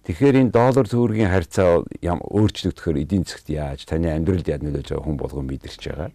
[0.04, 5.18] Тэгэхээр энэ доллар төгрөгийн харьцаа өөрчлөгдөхөөр эдийн засгт яаж таны амьдралд яаж нөлөөж байгаа хүн
[5.20, 6.10] болгон мэдэрч байгаа.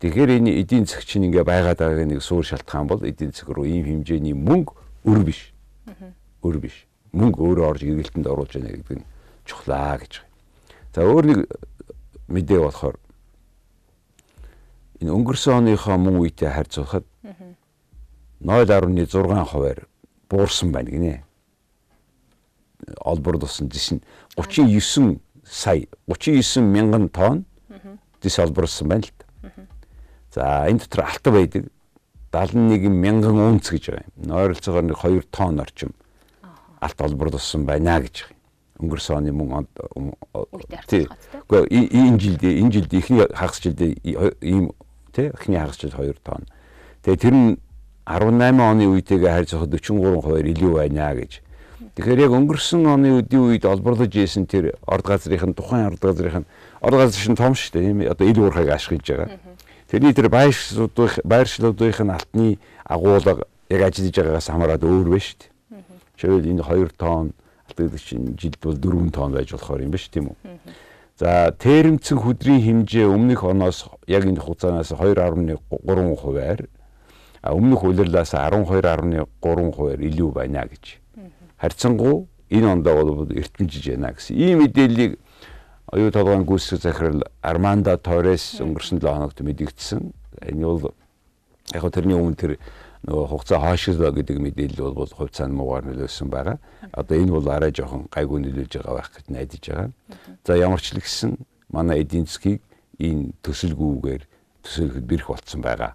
[0.00, 3.64] Тэгэхээр энэ эдийн засаг чинь ингээ байгаад байгаагийн нэг суур шалтгаан бол эдийн засаг руу
[3.64, 4.76] ийм хэмжээний мөнгө
[5.08, 5.56] өр биш.
[6.44, 6.84] Өр биш.
[7.16, 9.08] Мөнгө өөрөө орж эргэлтэнд оруулж байна гэдэг нь
[9.48, 10.20] чухлаа гэж.
[10.92, 11.38] За өөр нэг
[12.28, 13.00] мэдээ болохоор
[15.00, 17.08] энэ өнгөрсөн оныхоо мөн үетэй харьцуулахад
[18.44, 19.88] 0.6 хувиар
[20.28, 21.24] буурсан байна гинэ.
[23.00, 24.04] Олбор тусан жишин
[24.36, 27.44] 39 сая 39 мянган тонн
[28.20, 29.15] дис олборсон байна л.
[30.36, 31.64] За энэ дотор алтан байдаг
[32.30, 34.36] 71 мянган унц гэж байгаа юм.
[34.36, 35.94] Ойролцоогоор нэг 2 тонн орчим
[36.78, 38.84] алт олбор туссан байна гэж байгаа юм.
[38.84, 39.64] Өнгөрсөн оны мөн
[40.76, 41.08] Гэхдээ
[41.72, 44.76] энэ жилд энэ жилд ихний хагас жилд ийм
[45.16, 46.44] тий эхний хагас жилд 2 тонн.
[47.00, 47.56] Тэгээ тэр нь
[48.04, 51.40] 18 оны үетэйгээ харьцуулахад 43 хувиар илүү байна гэж.
[51.96, 56.44] Тэгэхээр яг өнгөрсөн оны үеийн үед олборлож ийсэн тэр орд газрын тухайн орд газрын
[56.84, 58.12] орд газар шин том шүү дээ.
[58.12, 59.55] Одоо ил уурхайг ашиглаж байгаа.
[59.96, 65.48] Тэрний тэр байршлуудын байршлуудын алтны агуулга яг ажиллаж байгаагаас хамаарат өөр байна шүү дээ.
[66.20, 67.32] Жишээл энэ 2 тонн
[67.64, 70.36] алтын чинь жилд бол 4 тонн байж болохоор юм шүү тийм үү.
[71.16, 76.68] За тэрэмцэн хөдрийн хэмжээ өмнөх оноос яг энэ хугацаанаас 2.3 хувиар
[77.40, 81.00] өмнөх улирлаас 12.3 хувиар илүү байна гэж.
[81.56, 84.36] Харьцангуй энэ ондоо бол эртэмжиж байна гэсэн.
[84.36, 85.16] Ийм мэдээллийг
[85.92, 90.00] оюу толгойн гүйцэтгэх захирал Армандо Торрес өнгөрсөн 7 хоногт мэдэгдсэн.
[90.50, 90.94] Энэ бол
[91.74, 92.52] яг хөө тэрний өмнө тэр
[93.06, 96.58] нөгөө хугацаа хойшлоо гэдэг мэдээлэл бол хувьцаанд муугаар нөлөөсөн байгаа.
[96.90, 99.90] Одоо энэ бол арай жоохон гайгүй нөлөөлж байгаа байх гэж найдаж байгаа.
[100.42, 101.38] За ямар ч л гэсэн
[101.70, 102.66] манай эдийн засгийг
[102.98, 104.22] энэ төсөлгүүгээр
[104.66, 105.94] төсөөлөхөд бэрх болцсон байгаа.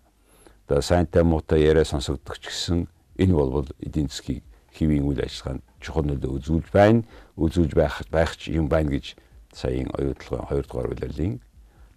[0.72, 2.88] Одоо сайнтай муутай яриа сонсогдох ч гэсэн
[3.20, 7.04] энэ бол эдийн засгийг хэвийн үйл ажиллагаанд чухал нөлөө үзүүлж байна,
[7.36, 9.20] үзүүлж байх байх ч юм байна гэж
[9.54, 11.40] саяын оюутлогын 2 дугаар улирлын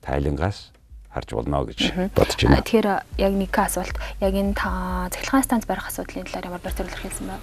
[0.03, 0.71] тайлангаас
[1.15, 2.63] харж болно гэж бодож байна.
[2.63, 2.89] Тэгэхээр
[3.19, 7.37] яг нэг асуулт яг энэ та цахилгаан станц барих асуудлын талаар ямар зорилго хэлсэн бэ?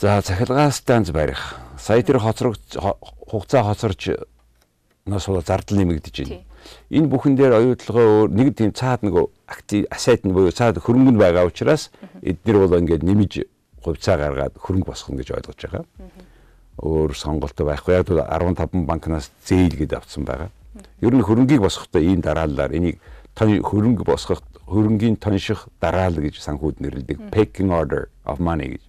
[0.00, 1.60] За цахилгаан станц барих.
[1.78, 2.56] Сая тэр хоцрог
[3.28, 4.16] хугацаа хоцорч
[5.04, 6.40] нас бол зардал нэмэгдэж байна.
[6.88, 11.44] Энэ бүхэн дээр оюутлогоо нэг тийм цаад нэг актив асет нь буюу цаад хөрөнгөнд байгаа
[11.44, 11.92] учраас
[12.24, 13.44] эдгээр бол ингээд нэмж
[13.84, 15.84] хувьцаа гаргаад хөрөнгө босгоно гэж ойлгож байгаа
[16.78, 17.94] өөр сонголт байхгүй.
[17.94, 20.50] Яг 15 банкнаас зээл гэдээ авсан байгаа.
[21.00, 22.98] Ер нь хөрөнгийг босгохдоо ийм дараалалаар энийг
[23.38, 28.82] хөрөнгө босгох хөрөнгийн тонших дараал гэж санхүүд нэрлэдэг pecking order of money гэж.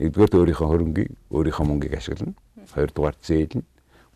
[0.00, 2.34] Нэгдүгээр өөрийнхөө хөрөнгийг өөрийнхөө мөнгийг ашиглана.
[2.72, 3.66] Хоёрдугаар зээл нь,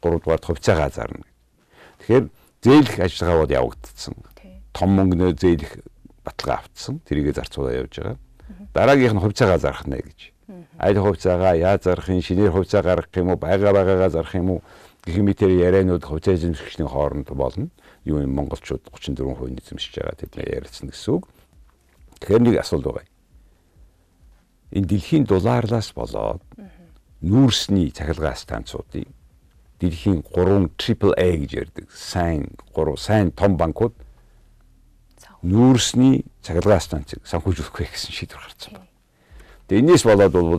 [0.00, 1.26] гуравдугаар хувьцаагаа зарна.
[2.00, 2.26] Тэгэхээр
[2.64, 4.14] зээлэх ажиллагаа бол явагдсан.
[4.72, 5.72] Том мөнгөнөө зээлэх
[6.24, 7.00] баталгаа автсан.
[7.04, 8.18] Тэрийгэ зарцуулаа явж байгаа.
[8.74, 10.29] Дараагийнх нь хувьцаагаа зарах нэ гэж
[10.78, 14.60] аль хувьцаагаа яаж зарах юм, шинээр хувьцаа гаргах юм уу, байга байгаагаа зарах юм уу
[15.04, 17.68] гэх мэт яриануд хувьцаа эзэмшигчний хооронд болно.
[18.04, 21.28] Юу юм монголчууд 34% эзэмшиж байгаа тэд ярьсан гэсэн үг.
[22.20, 23.08] Тэгэхээр нэг асуулт байгаа.
[24.70, 26.42] Энэ дэлхийн дулаарлаас болоод
[27.20, 29.08] нүүрсний цахилгаан станцуудыг
[29.80, 31.86] дэлхийн 3 AAA гэж ярьдаг.
[31.90, 33.96] Сайн 3 сайн том банкуд
[35.42, 38.89] нүүрсний цахилгаан станцыг санхүүжүүлэх гэсэн шийдвэр гаргасан байна.
[39.70, 40.59] Тэгээ энэс болоод бол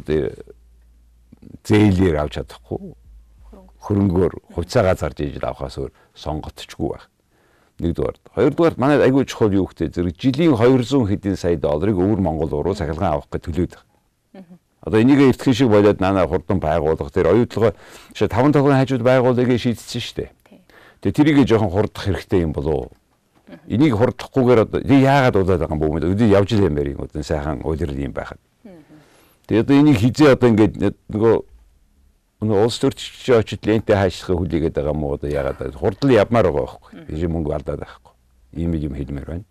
[1.67, 2.95] зээлээр авч чадахгүй
[3.83, 7.11] хөрөнгөөр хувьцаагаа зарж ижил авахаас өөр сонгогдчихгүй байх.
[7.81, 8.17] Нэгдүгээр.
[8.39, 12.77] Хоёрдугаар манай айгүй чухал юу гэхтэй зэрэг жилийн 200 хэдэн сая долларыг өвөр Монгол руу
[12.77, 14.57] цахилгаан авах гэж төлөөд байгаа.
[14.85, 17.73] Одоо энийг эвтгэн шиг болоод нанаа хурдан байгуулах тэр оюутлогоо
[18.13, 20.29] шээ 5 толгойн хажууд байгуулъя гэж шийдсэн шүү дээ.
[21.01, 22.93] Тэгээ тэрийг жоохон хурдах хэрэгтэй юм болоо.
[23.67, 26.31] Энийг хурдахгүйгээр одоо яагаад удаад байгаа юм бүү мэ?
[26.31, 27.09] Явж л юм байр юм.
[27.11, 28.39] Сайхан уйлрал юм байхад.
[29.51, 30.79] Тэгээд одоо энийг хизээ одоо ингээд
[31.11, 31.35] нөгөө
[32.39, 37.03] нөгөө улс төрчч очиж лентэ хаашхаа хүлээгээд байгаа мó одоо яагаад хурдан явмаар байгаа байхгүй.
[37.11, 38.13] Биш мөнгө алдаад байхгүй.
[38.55, 39.50] Ийм юм хэлмээр байна.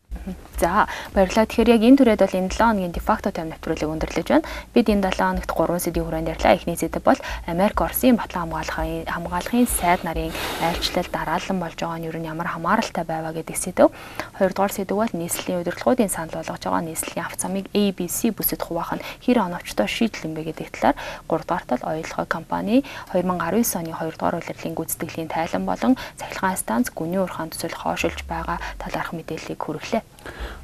[0.60, 0.84] За
[1.16, 1.48] баярлалаа.
[1.48, 4.44] Тэгэхээр яг энэ түрээд бол энэ 7 хоногийн дефакто тайм навтруулыг өндөрлөж байна.
[4.76, 6.52] Бид энэ 7 хоногт 3 сэдвийн хүрээнд ярьлаа.
[6.52, 7.16] Эхний сэдв бол
[7.48, 10.28] Америк Оросын батлан хамгаалахын хамгаалахын сайд нарын
[10.60, 13.88] айлчлал дараалан болж байгаа нь юу нь ямар хамааралтай байваа гэдэг сэдв.
[14.36, 19.04] Хоёрдугаар сэдв бол нийслэлийн удирдлагуудын санал болгож байгаа нийслэлийн авц замыг ABC бүсэд хуваах нь
[19.24, 22.84] хэр оновчтой шийдэл юм бэ гэдэг талаар гуравдугаарт л оюутлогын компани
[23.16, 28.60] 2019 оны 2 дугаар улирлын гүйцэтгэлийн тайлан болон цахилгаан станц гүний урхан төсөл хоошилж байгаа
[28.76, 29.99] талаарх мэдээллийг хүргэлээ.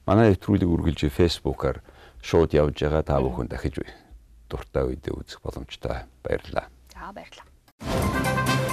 [0.06, 1.78] Манай нэвтрүүлэг үргэлж фэйсбүүкээр
[2.22, 3.82] шууд явж байгаа та бүхэн дахиж
[4.50, 6.06] дуртай үедээ үзэх боломжтой.
[6.22, 6.66] Баярлалаа.
[6.94, 8.65] За баярлалаа.